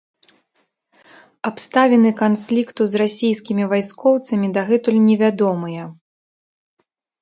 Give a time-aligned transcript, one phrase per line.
[1.49, 5.83] Абставіны канфлікту з расійскімі вайскоўцамі дагэтуль невядомыя.